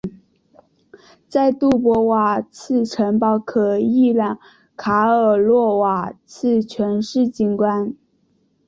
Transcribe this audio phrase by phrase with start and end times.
[1.29, 4.39] 在杜波瓦茨城堡可一览
[4.75, 7.95] 卡尔洛瓦茨全市景观。